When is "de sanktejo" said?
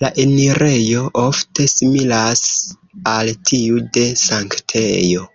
3.98-5.26